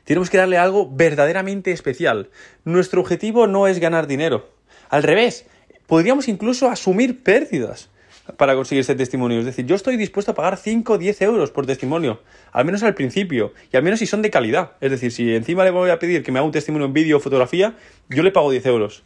Tenemos 0.04 0.30
que 0.30 0.38
darle 0.38 0.58
algo 0.58 0.90
verdaderamente 0.90 1.72
especial. 1.72 2.30
Nuestro 2.64 3.02
objetivo 3.02 3.48
no 3.48 3.68
es 3.68 3.80
ganar 3.80 4.08
dinero. 4.08 4.50
Al 4.90 5.04
revés, 5.04 5.46
podríamos 5.86 6.28
incluso 6.28 6.70
asumir 6.70 7.24
pérdidas 7.24 7.90
para 8.36 8.56
conseguir 8.56 8.82
ese 8.82 8.96
testimonio. 8.96 9.40
Es 9.40 9.46
decir, 9.46 9.66
yo 9.66 9.76
estoy 9.76 9.96
dispuesto 9.98 10.32
a 10.32 10.36
pagar 10.36 10.58
5 10.58 10.94
o 10.94 10.98
10 10.98 11.22
euros 11.22 11.52
por 11.52 11.66
testimonio, 11.66 12.22
al 12.52 12.66
menos 12.66 12.84
al 12.84 12.94
principio, 12.94 13.54
y 13.72 13.78
al 13.78 13.84
menos 13.84 14.00
si 14.00 14.06
son 14.06 14.22
de 14.22 14.30
calidad. 14.30 14.72
Es 14.82 14.92
decir, 14.92 15.12
si 15.12 15.34
encima 15.34 15.64
le 15.64 15.72
voy 15.72 15.90
a 15.90 16.00
pedir 16.00 16.24
que 16.24 16.32
me 16.32 16.40
haga 16.40 16.46
un 16.46 16.52
testimonio 16.52 16.88
en 16.88 16.94
vídeo 16.94 17.18
o 17.18 17.20
fotografía, 17.20 17.76
yo 18.10 18.24
le 18.24 18.32
pago 18.32 18.52
10 18.52 18.66
euros. 18.66 19.04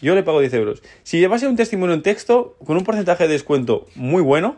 Yo 0.00 0.14
le 0.14 0.22
pago 0.22 0.40
10 0.40 0.54
euros. 0.54 0.82
Si 1.02 1.24
va 1.26 1.36
a 1.36 1.38
ser 1.38 1.48
un 1.48 1.56
testimonio 1.56 1.94
en 1.94 2.02
texto, 2.02 2.56
con 2.64 2.76
un 2.76 2.84
porcentaje 2.84 3.24
de 3.24 3.32
descuento 3.32 3.86
muy 3.94 4.22
bueno, 4.22 4.56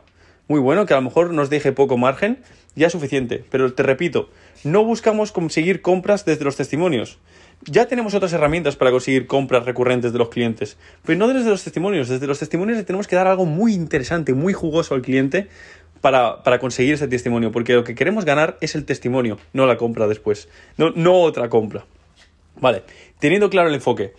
muy 0.48 0.60
bueno, 0.60 0.86
que 0.86 0.94
a 0.94 0.96
lo 0.96 1.02
mejor 1.02 1.32
nos 1.32 1.50
deje 1.50 1.72
poco 1.72 1.96
margen, 1.96 2.38
ya 2.74 2.86
es 2.86 2.92
suficiente. 2.92 3.44
Pero 3.50 3.72
te 3.72 3.82
repito, 3.82 4.30
no 4.62 4.84
buscamos 4.84 5.32
conseguir 5.32 5.82
compras 5.82 6.24
desde 6.24 6.44
los 6.44 6.56
testimonios. 6.56 7.18
Ya 7.66 7.86
tenemos 7.86 8.14
otras 8.14 8.32
herramientas 8.32 8.76
para 8.76 8.90
conseguir 8.90 9.26
compras 9.26 9.64
recurrentes 9.64 10.12
de 10.12 10.18
los 10.18 10.28
clientes, 10.28 10.76
pero 11.04 11.18
no 11.18 11.28
desde 11.28 11.48
los 11.48 11.64
testimonios. 11.64 12.08
Desde 12.08 12.26
los 12.26 12.38
testimonios 12.38 12.76
le 12.76 12.84
tenemos 12.84 13.06
que 13.06 13.16
dar 13.16 13.26
algo 13.26 13.46
muy 13.46 13.72
interesante, 13.72 14.34
muy 14.34 14.52
jugoso 14.52 14.94
al 14.94 15.02
cliente 15.02 15.48
para, 16.00 16.42
para, 16.42 16.58
conseguir 16.58 16.94
ese 16.94 17.08
testimonio, 17.08 17.52
porque 17.52 17.72
lo 17.72 17.82
que 17.82 17.94
queremos 17.94 18.26
ganar 18.26 18.58
es 18.60 18.74
el 18.74 18.84
testimonio, 18.84 19.38
no 19.54 19.66
la 19.66 19.78
compra 19.78 20.06
después, 20.06 20.48
no, 20.76 20.90
no 20.90 21.20
otra 21.22 21.48
compra. 21.48 21.86
Vale, 22.60 22.82
teniendo 23.18 23.48
claro 23.48 23.68
el 23.70 23.74
enfoque, 23.74 24.12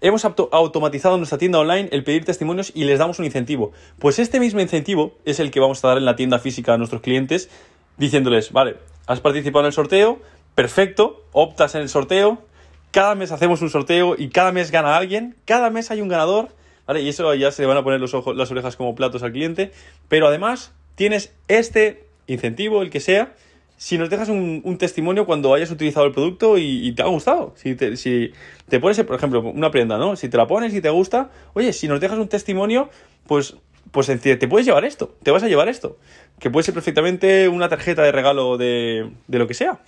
hemos 0.00 0.24
automatizado 0.24 1.14
en 1.14 1.20
nuestra 1.20 1.38
tienda 1.38 1.58
online 1.58 1.88
el 1.92 2.04
pedir 2.04 2.24
testimonios 2.24 2.72
y 2.74 2.84
les 2.84 2.98
damos 2.98 3.18
un 3.18 3.24
incentivo. 3.24 3.72
Pues 3.98 4.18
este 4.18 4.40
mismo 4.40 4.60
incentivo 4.60 5.16
es 5.24 5.40
el 5.40 5.50
que 5.50 5.60
vamos 5.60 5.82
a 5.84 5.88
dar 5.88 5.98
en 5.98 6.04
la 6.04 6.16
tienda 6.16 6.38
física 6.38 6.74
a 6.74 6.78
nuestros 6.78 7.02
clientes, 7.02 7.48
diciéndoles, 7.96 8.52
vale, 8.52 8.76
has 9.06 9.20
participado 9.20 9.64
en 9.64 9.66
el 9.66 9.72
sorteo, 9.72 10.18
perfecto, 10.54 11.24
optas 11.32 11.74
en 11.74 11.82
el 11.82 11.88
sorteo, 11.88 12.42
cada 12.90 13.14
mes 13.14 13.32
hacemos 13.32 13.62
un 13.62 13.70
sorteo 13.70 14.14
y 14.18 14.28
cada 14.28 14.52
mes 14.52 14.70
gana 14.70 14.96
alguien, 14.96 15.36
cada 15.44 15.70
mes 15.70 15.90
hay 15.90 16.00
un 16.00 16.08
ganador, 16.08 16.48
¿vale? 16.86 17.02
Y 17.02 17.08
eso 17.08 17.34
ya 17.34 17.50
se 17.50 17.62
le 17.62 17.68
van 17.68 17.76
a 17.76 17.84
poner 17.84 18.00
los 18.00 18.14
ojos, 18.14 18.36
las 18.36 18.50
orejas 18.50 18.76
como 18.76 18.94
platos 18.94 19.22
al 19.22 19.32
cliente, 19.32 19.72
pero 20.08 20.26
además 20.26 20.72
tienes 20.94 21.34
este 21.48 22.04
incentivo, 22.26 22.82
el 22.82 22.90
que 22.90 23.00
sea, 23.00 23.34
si 23.78 23.96
nos 23.96 24.10
dejas 24.10 24.28
un, 24.28 24.76
testimonio 24.78 25.24
cuando 25.24 25.54
hayas 25.54 25.70
utilizado 25.70 26.04
el 26.06 26.12
producto 26.12 26.58
y, 26.58 26.92
te 26.92 27.02
ha 27.02 27.06
gustado. 27.06 27.54
Si 27.56 27.76
te, 27.76 27.96
si 27.96 28.32
te 28.68 28.80
pones, 28.80 29.00
por 29.04 29.14
ejemplo, 29.14 29.40
una 29.40 29.70
prenda, 29.70 29.98
¿no? 29.98 30.16
Si 30.16 30.28
te 30.28 30.36
la 30.36 30.48
pones 30.48 30.74
y 30.74 30.80
te 30.80 30.90
gusta, 30.90 31.30
oye, 31.54 31.72
si 31.72 31.86
nos 31.86 32.00
dejas 32.00 32.18
un 32.18 32.28
testimonio, 32.28 32.90
pues, 33.28 33.56
pues 33.92 34.08
te 34.20 34.48
puedes 34.48 34.66
llevar 34.66 34.84
esto, 34.84 35.14
te 35.22 35.30
vas 35.30 35.44
a 35.44 35.48
llevar 35.48 35.68
esto. 35.68 35.96
Que 36.40 36.50
puede 36.50 36.64
ser 36.64 36.74
perfectamente 36.74 37.48
una 37.48 37.68
tarjeta 37.68 38.02
de 38.02 38.10
regalo 38.10 38.56
de, 38.58 39.10
de 39.28 39.38
lo 39.38 39.46
que 39.46 39.54
sea. 39.54 39.78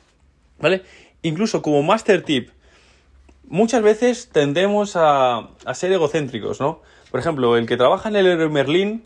¿Vale? 0.60 0.82
Incluso 1.22 1.60
como 1.60 1.82
master 1.82 2.22
tip, 2.22 2.50
muchas 3.50 3.82
veces 3.82 4.30
tendemos 4.32 4.96
a, 4.96 5.50
a 5.66 5.74
ser 5.74 5.92
egocéntricos, 5.92 6.58
¿no? 6.60 6.80
Por 7.10 7.20
ejemplo, 7.20 7.58
el 7.58 7.66
que 7.66 7.76
trabaja 7.76 8.08
en 8.08 8.16
el 8.16 8.24
Leroy 8.24 8.48
Merlin 8.48 9.04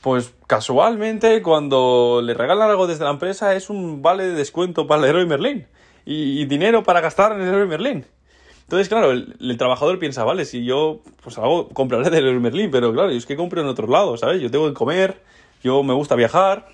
pues 0.00 0.32
casualmente 0.46 1.42
cuando 1.42 2.20
le 2.22 2.34
regalan 2.34 2.70
algo 2.70 2.86
desde 2.86 3.04
la 3.04 3.10
empresa 3.10 3.54
es 3.54 3.68
un 3.68 4.00
vale 4.02 4.24
de 4.24 4.32
descuento 4.32 4.86
para 4.86 5.02
el 5.02 5.08
Héroe 5.08 5.26
Merlin 5.26 5.66
y, 6.04 6.44
dinero 6.46 6.82
para 6.84 7.00
gastar 7.00 7.32
en 7.32 7.42
el 7.42 7.48
Héroe 7.48 7.66
Merlin. 7.66 8.06
Entonces, 8.62 8.88
claro, 8.88 9.10
el, 9.10 9.56
trabajador 9.58 9.98
piensa, 9.98 10.24
vale, 10.24 10.44
si 10.44 10.64
yo 10.64 11.00
pues 11.22 11.36
algo 11.38 11.68
compraré 11.68 12.08
del 12.10 12.26
Héroe 12.26 12.40
Merlin, 12.40 12.70
pero 12.70 12.92
claro, 12.92 13.10
yo 13.10 13.18
es 13.18 13.26
que 13.26 13.36
compro 13.36 13.60
en 13.60 13.66
otros 13.66 13.90
lados, 13.90 14.20
¿sabes? 14.20 14.40
Yo 14.40 14.50
tengo 14.50 14.68
que 14.68 14.74
comer, 14.74 15.20
yo 15.62 15.82
me 15.82 15.94
gusta 15.94 16.14
viajar, 16.14 16.68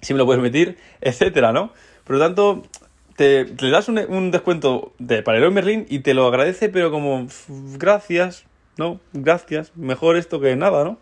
si 0.00 0.14
me 0.14 0.18
lo 0.18 0.26
puedes 0.26 0.42
meter, 0.42 0.76
etcétera, 1.00 1.52
¿no? 1.52 1.72
Por 2.04 2.16
lo 2.16 2.22
tanto, 2.22 2.62
te, 3.16 3.44
das 3.44 3.88
un, 3.88 4.30
descuento 4.30 4.92
de, 4.98 5.22
para 5.22 5.50
Merlin 5.50 5.86
y 5.88 6.00
te 6.00 6.14
lo 6.14 6.26
agradece, 6.26 6.68
pero 6.68 6.90
como, 6.90 7.26
gracias, 7.78 8.44
¿no? 8.76 9.00
Gracias, 9.12 9.72
mejor 9.74 10.16
esto 10.16 10.40
que 10.40 10.54
nada, 10.56 10.84
¿no? 10.84 10.98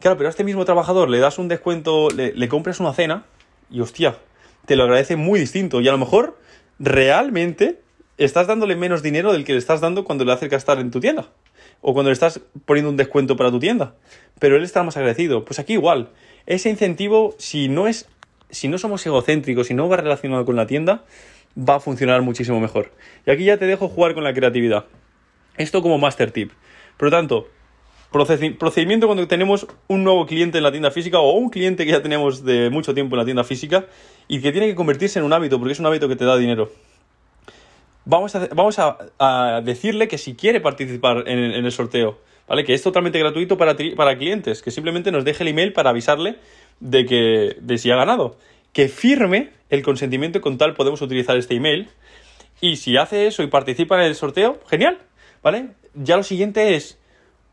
Claro, 0.00 0.16
pero 0.16 0.28
a 0.28 0.30
este 0.30 0.44
mismo 0.44 0.64
trabajador 0.64 1.10
le 1.10 1.18
das 1.18 1.38
un 1.38 1.48
descuento, 1.48 2.08
le, 2.10 2.48
compras 2.48 2.78
una 2.80 2.94
cena 2.94 3.24
y 3.68 3.80
hostia, 3.80 4.16
te 4.64 4.76
lo 4.76 4.84
agradece 4.84 5.16
muy 5.16 5.40
distinto. 5.40 5.80
Y 5.80 5.88
a 5.88 5.92
lo 5.92 5.98
mejor 5.98 6.38
realmente 6.78 7.80
estás 8.16 8.46
dándole 8.46 8.76
menos 8.76 9.02
dinero 9.02 9.32
del 9.32 9.44
que 9.44 9.52
le 9.52 9.58
estás 9.58 9.80
dando 9.80 10.04
cuando 10.04 10.24
le 10.24 10.32
haces 10.32 10.48
gastar 10.48 10.78
en 10.78 10.92
tu 10.92 11.00
tienda. 11.00 11.28
O 11.80 11.94
cuando 11.94 12.10
le 12.10 12.14
estás 12.14 12.40
poniendo 12.64 12.90
un 12.90 12.96
descuento 12.96 13.36
para 13.36 13.50
tu 13.50 13.58
tienda. 13.58 13.94
Pero 14.38 14.56
él 14.56 14.62
está 14.62 14.84
más 14.84 14.96
agradecido. 14.96 15.44
Pues 15.44 15.58
aquí 15.58 15.72
igual. 15.74 16.10
Ese 16.46 16.70
incentivo, 16.70 17.34
si 17.38 17.68
no 17.68 17.88
es. 17.88 18.08
Si 18.50 18.68
no 18.68 18.78
somos 18.78 19.04
egocéntricos, 19.06 19.66
si 19.66 19.74
no 19.74 19.88
va 19.88 19.96
relacionado 19.96 20.44
con 20.44 20.56
la 20.56 20.66
tienda, 20.66 21.04
va 21.56 21.76
a 21.76 21.80
funcionar 21.80 22.22
muchísimo 22.22 22.60
mejor. 22.60 22.92
Y 23.26 23.30
aquí 23.30 23.44
ya 23.44 23.58
te 23.58 23.66
dejo 23.66 23.88
jugar 23.88 24.14
con 24.14 24.24
la 24.24 24.32
creatividad. 24.32 24.86
Esto 25.56 25.82
como 25.82 25.98
master 25.98 26.30
tip. 26.30 26.52
Por 26.96 27.06
lo 27.06 27.10
tanto, 27.10 27.48
Procedimiento 28.10 29.06
cuando 29.06 29.28
tenemos 29.28 29.66
un 29.86 30.02
nuevo 30.02 30.24
cliente 30.24 30.56
en 30.56 30.64
la 30.64 30.70
tienda 30.70 30.90
física 30.90 31.18
o 31.18 31.32
un 31.32 31.50
cliente 31.50 31.84
que 31.84 31.90
ya 31.90 32.00
tenemos 32.00 32.42
de 32.42 32.70
mucho 32.70 32.94
tiempo 32.94 33.16
en 33.16 33.18
la 33.18 33.24
tienda 33.26 33.44
física 33.44 33.84
y 34.28 34.40
que 34.40 34.50
tiene 34.50 34.66
que 34.66 34.74
convertirse 34.74 35.18
en 35.18 35.26
un 35.26 35.34
hábito 35.34 35.58
porque 35.58 35.72
es 35.72 35.78
un 35.78 35.84
hábito 35.84 36.08
que 36.08 36.16
te 36.16 36.24
da 36.24 36.38
dinero. 36.38 36.72
Vamos 38.06 38.34
a, 38.34 39.60
decirle 39.62 40.08
que 40.08 40.16
si 40.16 40.34
quiere 40.34 40.60
participar 40.62 41.24
en, 41.26 41.38
el 41.38 41.70
sorteo, 41.70 42.18
¿vale? 42.48 42.64
Que 42.64 42.74
es 42.74 42.82
totalmente 42.82 43.18
gratuito 43.18 43.56
para, 43.56 43.76
para 43.96 44.16
clientes, 44.16 44.62
que 44.62 44.70
simplemente 44.70 45.12
nos 45.12 45.24
deje 45.24 45.42
el 45.44 45.48
email 45.48 45.72
para 45.72 45.90
avisarle 45.90 46.36
de 46.80 47.04
que 47.04 47.56
de 47.60 47.78
si 47.78 47.90
ha 47.90 47.96
ganado. 47.96 48.36
Que 48.72 48.88
firme 48.88 49.50
el 49.70 49.82
consentimiento 49.82 50.40
con 50.40 50.58
tal 50.58 50.74
podemos 50.74 51.02
utilizar 51.02 51.36
este 51.36 51.54
email. 51.54 51.88
Y 52.60 52.76
si 52.76 52.96
hace 52.96 53.26
eso 53.26 53.42
y 53.42 53.46
participa 53.46 53.96
en 53.96 54.06
el 54.06 54.14
sorteo, 54.14 54.60
genial, 54.68 54.98
¿vale? 55.42 55.68
Ya 55.94 56.16
lo 56.16 56.22
siguiente 56.22 56.74
es 56.74 56.98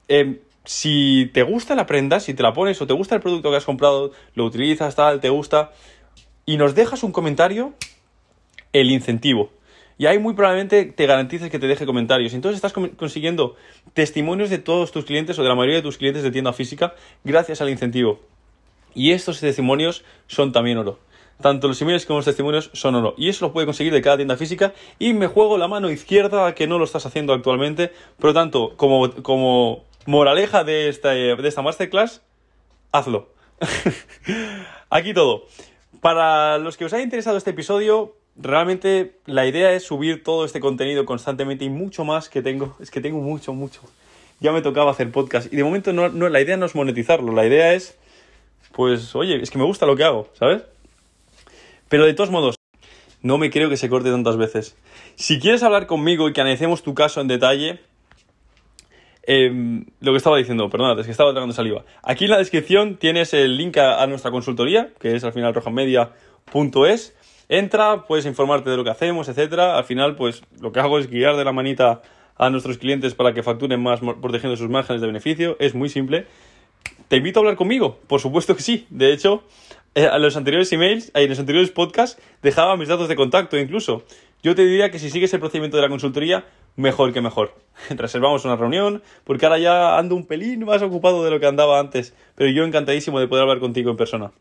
em, 0.08 0.40
si 0.66 1.30
te 1.34 1.44
gusta 1.44 1.76
la 1.76 1.86
prenda, 1.86 2.20
si 2.20 2.34
te 2.34 2.44
la 2.44 2.54
pones 2.54 2.82
o 2.82 2.88
te 2.88 2.94
gusta 2.94 3.16
el 3.16 3.22
producto 3.22 3.52
que 3.52 3.58
has 3.58 3.66
comprado, 3.66 4.12
lo 4.34 4.46
utilizas, 4.46 4.96
tal, 4.96 5.20
te 5.20 5.30
gusta, 5.30 5.72
y 6.46 6.58
nos 6.58 6.76
dejas 6.76 7.04
un 7.04 7.12
comentario, 7.12 7.74
el 8.74 8.92
incentivo. 8.92 9.52
Y 9.98 10.08
ahí 10.08 10.20
muy 10.20 10.34
probablemente 10.34 10.86
te 10.86 11.06
garantices 11.06 11.50
que 11.50 11.60
te 11.60 11.68
deje 11.68 11.86
comentarios. 11.86 12.34
Entonces 12.34 12.58
estás 12.58 12.74
consiguiendo 12.74 13.56
testimonios 13.94 14.50
de 14.50 14.58
todos 14.58 14.92
tus 14.92 15.06
clientes 15.06 15.40
o 15.40 15.44
de 15.44 15.50
la 15.50 15.56
mayoría 15.56 15.78
de 15.78 15.82
tus 15.82 15.98
clientes 15.98 16.24
de 16.24 16.32
tienda 16.32 16.52
física 16.52 16.96
gracias 17.24 17.62
al 17.62 17.70
incentivo. 17.70 18.20
Y 18.94 19.12
estos 19.12 19.40
testimonios 19.40 20.04
son 20.28 20.52
también 20.52 20.78
oro. 20.78 21.00
Tanto 21.42 21.68
los 21.68 21.82
emails 21.82 22.06
como 22.06 22.20
los 22.20 22.26
testimonios 22.26 22.70
son 22.74 22.96
oro. 22.96 23.14
Y 23.18 23.30
eso 23.30 23.46
lo 23.46 23.54
puede 23.54 23.66
conseguir 23.66 23.94
de 23.94 24.02
cada 24.02 24.18
tienda 24.18 24.38
física. 24.38 24.74
Y 25.00 25.14
me 25.14 25.28
juego 25.28 25.58
la 25.58 25.68
mano 25.68 25.90
izquierda 25.90 26.56
que 26.56 26.68
no 26.68 26.78
lo 26.78 26.86
estás 26.86 27.06
haciendo 27.06 27.34
actualmente. 27.34 27.92
Por 28.18 28.30
lo 28.30 28.34
tanto, 28.34 28.74
como, 28.78 29.12
como 29.22 29.84
Moraleja 30.06 30.64
de 30.64 30.88
esta, 30.88 31.10
de 31.10 31.48
esta 31.48 31.62
masterclass, 31.62 32.22
hazlo. 32.92 33.30
Aquí 34.90 35.14
todo. 35.14 35.46
Para 36.00 36.58
los 36.58 36.78
que 36.78 36.86
os 36.86 36.94
haya 36.94 37.04
interesado 37.04 37.38
este 37.38 37.52
episodio, 37.52 38.16
realmente 38.36 39.16
la 39.26 39.46
idea 39.46 39.74
es 39.74 39.84
subir 39.84 40.24
todo 40.24 40.46
este 40.46 40.60
contenido 40.60 41.06
constantemente 41.06 41.66
y 41.66 41.70
mucho 41.70 42.04
más 42.04 42.30
que 42.30 42.42
tengo. 42.42 42.76
Es 42.80 42.92
que 42.92 43.02
tengo 43.02 43.20
mucho, 43.20 43.54
mucho. 43.54 43.82
Ya 44.40 44.52
me 44.52 44.62
tocaba 44.62 44.92
hacer 44.92 45.12
podcast 45.12 45.52
y 45.52 45.56
de 45.56 45.64
momento 45.64 45.94
no, 45.94 46.10
no, 46.10 46.30
la 46.30 46.42
idea 46.42 46.58
no 46.58 46.66
es 46.66 46.76
monetizarlo, 46.76 47.32
la 47.34 47.46
idea 47.46 47.74
es, 47.74 47.98
pues, 48.74 49.16
oye, 49.16 49.42
es 49.42 49.50
que 49.50 49.58
me 49.58 49.64
gusta 49.64 49.86
lo 49.86 49.96
que 49.96 50.04
hago, 50.04 50.30
¿sabes? 50.34 50.64
Pero 51.88 52.06
de 52.06 52.14
todos 52.14 52.32
modos, 52.32 52.56
no 53.22 53.38
me 53.38 53.50
creo 53.50 53.70
que 53.70 53.78
se 53.78 53.90
corte 53.90 54.12
tantas 54.12 54.36
veces. 54.36 54.76
Si 55.16 55.40
quieres 55.40 55.64
hablar 55.64 55.88
conmigo 55.88 56.28
y 56.28 56.34
que 56.34 56.42
analicemos 56.42 56.84
tu 56.84 56.94
caso 56.94 57.22
en 57.22 57.28
detalle, 57.28 57.80
Em, 59.28 59.86
lo 60.02 60.12
que 60.12 60.18
estaba 60.18 60.38
diciendo, 60.38 60.70
perdón, 60.70 61.00
es 61.00 61.06
que 61.06 61.12
estaba 61.12 61.32
tragando 61.32 61.54
saliva. 61.54 61.84
Aquí 62.04 62.26
en 62.26 62.32
la 62.32 62.38
descripción 62.38 62.98
tienes 62.98 63.34
el 63.34 63.58
link 63.58 63.78
a, 63.78 64.06
nuestra 64.06 64.30
consultoría, 64.30 64.92
que 65.00 65.16
es 65.16 65.24
al 65.24 65.34
final 65.34 65.54
rojamedia.es. 65.54 67.16
Entra, 67.50 68.06
puedes 68.06 68.26
informarte 68.26 68.70
de 68.70 68.78
lo 68.78 68.84
que 68.84 68.90
hacemos, 68.90 69.30
etcétera. 69.30 69.78
Al 69.78 69.84
final, 69.84 70.16
pues 70.16 70.42
lo 70.60 70.72
que 70.72 70.80
hago 70.80 70.98
es 71.00 71.10
guiar 71.10 71.36
de 71.36 71.46
la 71.46 71.52
manita 71.52 72.02
a 72.38 72.50
nuestros 72.50 72.78
clientes 72.78 73.14
para 73.16 73.34
que 73.34 73.44
facturen 73.44 73.82
más 73.82 74.00
protegiendo 74.22 74.58
sus 74.58 74.70
márgenes 74.70 75.02
de 75.02 75.08
beneficio. 75.08 75.56
Es 75.60 75.76
muy 75.76 75.90
simple. 75.90 76.28
¿Te 77.08 77.18
invito 77.18 77.40
a 77.40 77.42
hablar 77.42 77.56
conmigo? 77.56 78.00
Por 78.08 78.20
supuesto 78.20 78.56
que 78.56 78.62
sí. 78.62 78.88
De 78.90 79.14
hecho, 79.14 79.44
en 79.94 80.06
eh, 80.06 80.20
los 80.20 80.36
anteriores 80.36 80.72
emails, 80.74 81.12
en 81.14 81.30
los 81.30 81.40
anteriores 81.40 81.72
podcasts, 81.72 82.22
dejaba 82.42 82.76
mis 82.78 82.90
datos 82.90 83.08
de 83.08 83.16
contacto 83.16 83.58
incluso. 83.58 84.04
Yo 84.44 84.54
te 84.56 84.66
diría 84.66 84.92
que 84.92 85.00
si 85.00 85.10
sigues 85.10 85.34
el 85.34 85.40
procedimiento 85.40 85.78
de 85.78 85.84
la 85.84 85.90
consultoría, 85.90 86.46
mejor 86.76 87.14
que 87.14 87.22
mejor. 87.22 87.56
Reservamos 87.90 88.46
una 88.46 88.56
reunión, 88.56 89.02
porque 89.24 89.46
ahora 89.46 89.58
ya 89.58 89.98
ando 89.98 90.16
un 90.16 90.26
pelín 90.26 90.66
más 90.66 90.82
ocupado 90.82 91.24
de 91.24 91.32
lo 91.32 91.40
que 91.40 91.46
andaba 91.46 91.80
antes, 91.80 92.14
pero 92.36 92.50
yo 92.50 92.64
encantadísimo 92.64 93.20
de 93.20 93.28
poder 93.28 93.44
hablar 93.44 93.60
contigo 93.60 93.90
en 93.92 93.98
persona. 93.98 94.32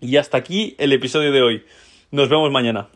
Y 0.00 0.16
hasta 0.16 0.38
aquí 0.38 0.74
el 0.78 0.92
episodio 0.92 1.32
de 1.32 1.42
hoy. 1.42 1.64
Nos 2.10 2.30
vemos 2.30 2.50
mañana. 2.50 2.88